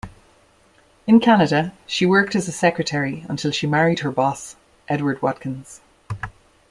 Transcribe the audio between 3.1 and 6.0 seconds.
until she married her boss, Edward Watkins.